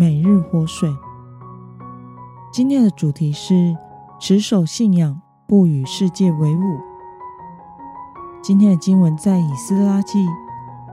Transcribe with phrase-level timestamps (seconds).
[0.00, 0.96] 每日活水。
[2.50, 3.76] 今天的主题是
[4.18, 6.80] 持守信仰，不与世界为伍。
[8.40, 10.26] 今天的经文在以斯拉记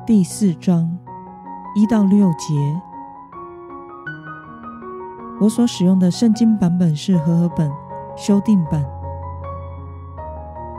[0.05, 0.97] 第四章
[1.73, 2.81] 一到六节。
[5.39, 7.71] 我所使用的圣经版本是和合本
[8.17, 8.85] 修订版。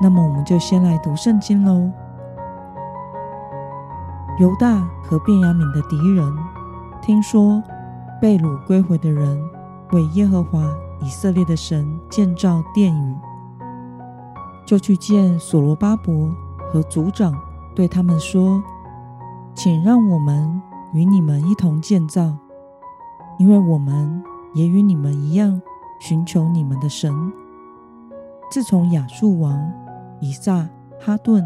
[0.02, 1.90] 那么，我们就先来读圣经喽。
[4.38, 6.38] 犹大和便雅悯的敌人
[7.00, 7.62] 听说
[8.20, 9.42] 被掳归回的人
[9.92, 10.62] 为耶和华
[11.00, 13.16] 以色列的神建造殿宇，
[14.66, 16.30] 就去见所罗巴伯
[16.70, 17.34] 和族长，
[17.74, 18.62] 对他们说
[19.54, 20.60] ：“请让我们
[20.92, 22.36] 与你们一同建造，
[23.38, 24.22] 因为我们
[24.54, 25.60] 也与你们一样
[26.00, 27.12] 寻求你们的神。
[28.50, 29.72] 自从亚述王
[30.20, 30.68] 以撒
[31.00, 31.44] 哈顿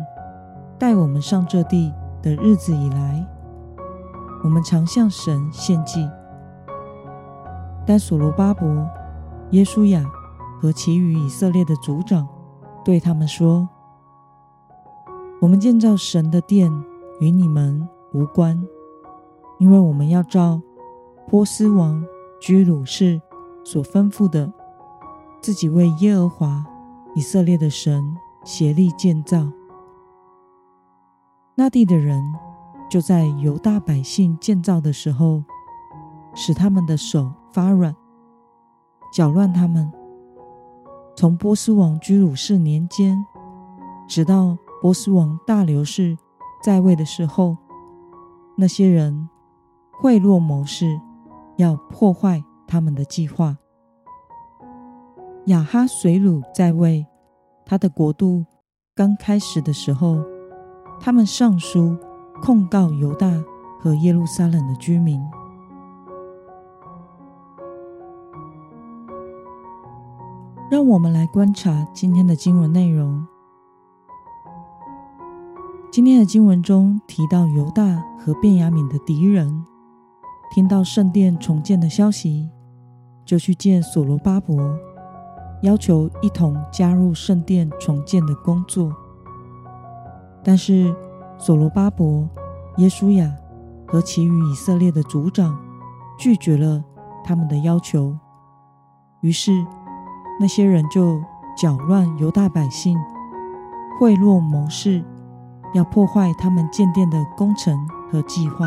[0.79, 1.92] 带我们上这地。”
[2.23, 3.27] 的日子以来，
[4.45, 6.09] 我们常向神献祭，
[7.86, 8.66] 但所罗巴伯、
[9.50, 10.05] 耶稣亚
[10.61, 12.27] 和其余以色列的族长
[12.84, 13.69] 对他们说
[15.41, 16.70] ：“我们建造神的殿
[17.20, 18.61] 与你们无关，
[19.58, 20.61] 因为我们要照
[21.28, 22.02] 波斯王
[22.41, 23.20] 居鲁士
[23.64, 24.52] 所吩咐的，
[25.41, 26.64] 自己为耶和华
[27.14, 29.48] 以色列的神协力建造。”
[31.55, 32.20] 那地的人
[32.89, 35.44] 就在犹大百姓建造的时候，
[36.34, 37.95] 使他们的手发软，
[39.13, 39.90] 搅乱他们。
[41.17, 43.17] 从波斯王居鲁士年间，
[44.08, 46.17] 直到波斯王大流士
[46.63, 47.57] 在位的时候，
[48.57, 49.29] 那些人
[49.92, 51.01] 贿赂谋士，
[51.57, 53.57] 要破坏他们的计划。
[55.46, 57.07] 亚哈随鲁在位，
[57.64, 58.45] 他的国度
[58.95, 60.23] 刚开始的时候。
[61.01, 61.98] 他们上书
[62.40, 63.29] 控告犹大
[63.80, 65.20] 和耶路撒冷的居民。
[70.72, 73.27] 让我们来观察今天的经文内容。
[75.90, 79.66] 今天的经文中提到犹大和便雅悯的敌人，
[80.50, 82.48] 听到圣殿重建的消息，
[83.22, 84.74] 就去见所罗巴伯，
[85.60, 88.90] 要求一同加入圣殿重建的工作。
[90.42, 90.96] 但是，
[91.36, 92.27] 所罗巴伯、
[92.78, 93.30] 耶稣亚
[93.86, 95.54] 和其余以色列的族长
[96.18, 96.83] 拒绝了
[97.22, 98.16] 他们的要求，
[99.20, 99.52] 于是
[100.42, 101.23] 那些人就
[101.57, 102.98] 搅乱犹大百姓，
[104.01, 105.05] 贿赂谋士，
[105.73, 107.79] 要破坏他们建殿的工程
[108.11, 108.67] 和计划。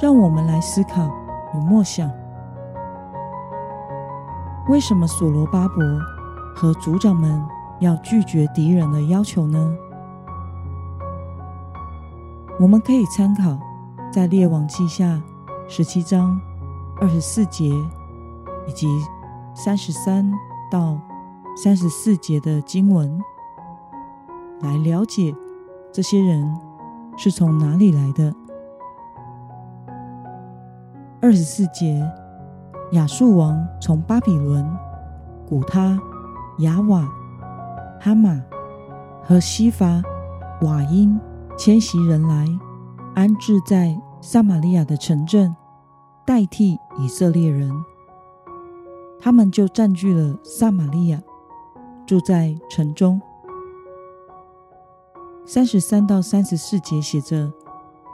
[0.00, 1.10] 让我们来思考
[1.52, 2.10] 与默想。
[4.70, 5.76] 为什么所罗巴伯
[6.56, 7.46] 和族长们
[7.80, 9.76] 要拒绝敌人的要求呢？
[12.58, 13.58] 我们可以参考
[14.10, 15.20] 在列王记下
[15.66, 16.40] 十七章
[17.00, 17.68] 二十四节
[18.66, 18.88] 以及
[19.54, 20.30] 三十三
[20.70, 20.98] 到
[21.56, 23.20] 三十四节的经文，
[24.60, 25.34] 来了解
[25.92, 26.54] 这些人
[27.16, 28.34] 是从哪里来的。
[31.20, 32.02] 二十四节。
[32.92, 34.64] 亚述王从巴比伦、
[35.48, 35.98] 古他、
[36.58, 37.08] 亚瓦、
[37.98, 38.40] 哈马
[39.24, 40.00] 和西法
[40.60, 41.18] 瓦因
[41.56, 42.46] 迁徙人来，
[43.16, 45.54] 安置在撒玛利亚的城镇，
[46.24, 47.70] 代替以色列人。
[49.20, 51.22] 他们就占据了撒玛利亚，
[52.06, 53.20] 住在城中。
[55.44, 57.52] 三十三到三十四节写着：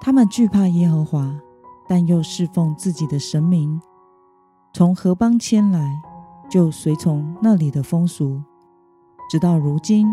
[0.00, 1.32] 他们惧怕耶和华，
[1.86, 3.80] 但又侍奉自己的神明。
[4.72, 6.02] 从何邦迁来，
[6.50, 8.42] 就随从那里的风俗，
[9.30, 10.08] 直到如今，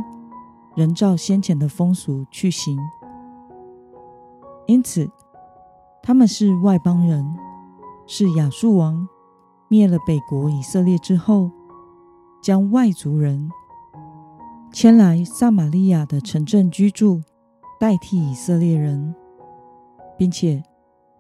[0.76, 2.78] 仍照先前的风俗去行。
[4.68, 5.10] 因此，
[6.08, 7.36] 他们是外邦人，
[8.06, 9.06] 是亚述王
[9.68, 11.52] 灭了北国以色列之后，
[12.42, 13.52] 将外族人
[14.72, 17.22] 迁来撒玛利亚的城镇居住，
[17.78, 19.14] 代替以色列人，
[20.18, 20.64] 并且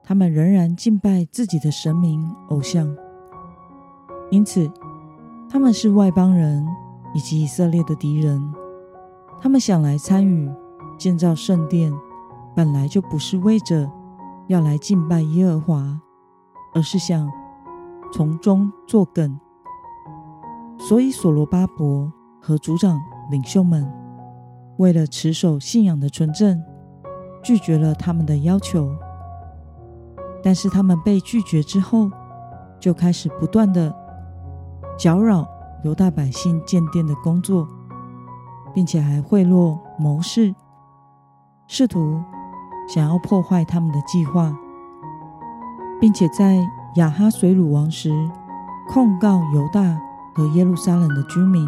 [0.06, 2.88] 他们仍然敬拜自己的神明偶像。
[4.32, 4.72] 因此，
[5.50, 6.66] 他们是外邦人
[7.14, 8.42] 以及以色列的敌人。
[9.42, 10.50] 他们想来参与
[10.98, 11.92] 建造圣殿，
[12.56, 13.92] 本来就不是为着
[14.48, 16.02] 要来敬拜耶和华，
[16.74, 17.30] 而是想
[18.14, 19.40] 从中作梗。
[20.80, 22.12] 所以所罗巴伯
[22.42, 23.00] 和族长
[23.30, 23.92] 领袖们
[24.78, 26.64] 为了持守信仰的纯正，
[27.44, 28.96] 拒绝了他们的要求。
[30.44, 32.10] 但是他们被拒绝之后，
[32.80, 33.94] 就开始不断的
[34.98, 35.46] 搅扰
[35.84, 37.68] 犹大百姓建殿的工作，
[38.74, 40.56] 并且还贿赂谋士，
[41.68, 42.22] 试图
[42.88, 44.56] 想要破坏他们的计划，
[46.00, 46.58] 并且在
[46.96, 48.10] 亚哈随鲁王时
[48.90, 50.00] 控告犹大
[50.34, 51.68] 和耶路撒冷的居民。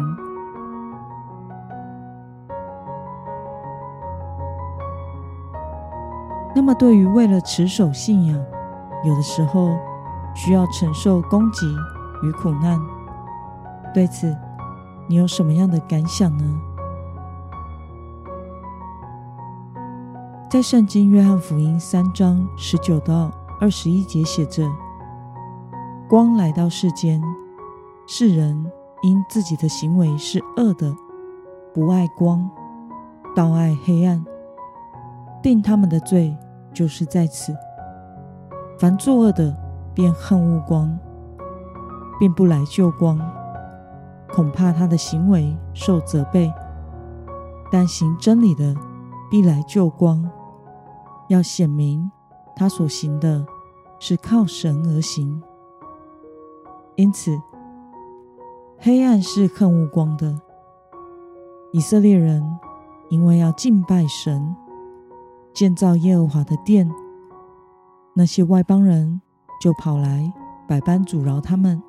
[6.52, 8.36] 那么，对于为了持守信仰，
[9.04, 9.76] 有的时候
[10.34, 11.66] 需要承受攻击
[12.22, 12.80] 与苦难，
[13.94, 14.36] 对此
[15.06, 16.44] 你有什么样的感想呢？
[20.50, 23.30] 在圣经约翰福音三章十九到
[23.60, 24.68] 二十一节写着
[26.10, 27.22] ：“光来到世间，
[28.08, 28.68] 世人
[29.00, 30.92] 因自己的行为是恶的，
[31.72, 32.50] 不爱光，
[33.32, 34.26] 倒爱黑暗，
[35.40, 36.36] 定他们的罪
[36.74, 37.54] 就是在此。”
[38.76, 39.56] 凡作恶的，
[39.94, 40.98] 便恨恶光，
[42.18, 43.20] 便不来救光，
[44.32, 46.52] 恐怕他的行为受责备。
[47.70, 48.74] 但行真理的，
[49.30, 50.28] 必来救光，
[51.30, 52.10] 要显明
[52.56, 53.46] 他所行的
[54.00, 55.40] 是靠神而行。
[56.96, 57.40] 因此，
[58.78, 60.40] 黑暗是恨恶光的。
[61.72, 62.44] 以色列人
[63.10, 64.54] 因为要敬拜神，
[65.54, 66.90] 建造耶和华的殿。
[68.12, 69.20] 那些外邦人
[69.62, 70.32] 就跑来
[70.66, 71.80] 百般阻挠他们，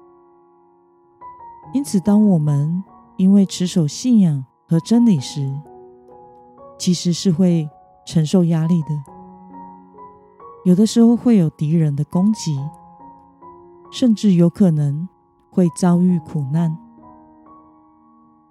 [1.73, 2.83] 因此，当我们
[3.17, 5.51] 因为持守信仰和真理时，
[6.77, 7.67] 其实是会
[8.05, 9.10] 承受压力的。
[10.63, 12.55] 有的时候会有敌人的攻击，
[13.91, 15.09] 甚至有可能
[15.49, 16.77] 会遭遇苦难。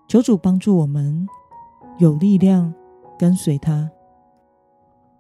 [0.09, 1.25] 求主帮助我们
[1.99, 2.75] 有力量
[3.17, 3.89] 跟随他。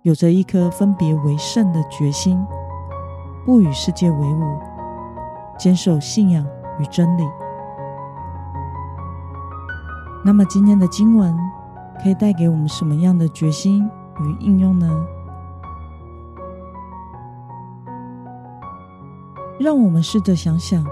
[0.03, 2.45] 有着一颗分别为圣的决心，
[3.45, 4.59] 不与世界为伍，
[5.57, 6.45] 坚守信仰
[6.81, 7.23] 与真理。
[10.25, 11.39] 那么，今天的经文
[12.03, 13.89] 可以带给我们什么样的决心
[14.21, 15.07] 与应用呢？
[19.61, 20.83] 让我们试着想想，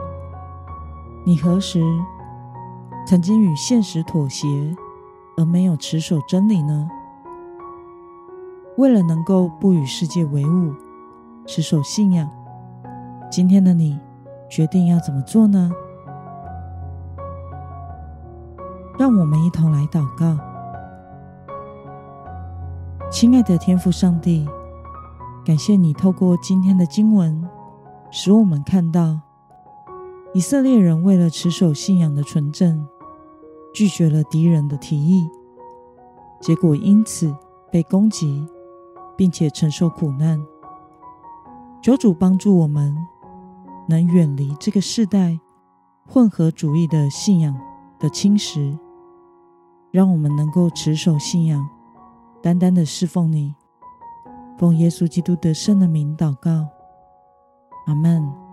[1.24, 1.82] 你何时
[3.06, 4.46] 曾经与现实妥协，
[5.38, 6.86] 而没有持守真理呢？
[8.76, 10.74] 为了能够不与世界为伍，
[11.46, 12.28] 持守信仰，
[13.30, 13.98] 今天的你
[14.50, 15.70] 决定要怎么做呢？
[18.98, 20.36] 让我们一同来祷告。
[23.10, 24.46] 亲爱的天父上帝，
[25.42, 27.48] 感谢你透过今天的经文，
[28.10, 29.20] 使我们看到
[30.34, 32.86] 以色列人为了持守信仰的纯正，
[33.72, 35.28] 拒绝了敌人的提议，
[36.40, 37.34] 结果因此
[37.72, 38.46] 被攻击。
[39.18, 40.40] 并且承受苦难，
[41.82, 42.96] 求主帮助我们，
[43.88, 45.40] 能远离这个世代
[46.06, 47.60] 混合主义的信仰
[47.98, 48.78] 的侵蚀，
[49.90, 51.68] 让我们能够持守信仰，
[52.40, 53.56] 单单的侍奉你。
[54.56, 56.68] 奉耶稣基督得胜的名祷告，
[57.88, 58.47] 阿门。